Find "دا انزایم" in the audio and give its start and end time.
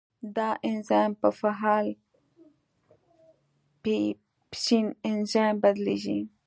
0.35-1.11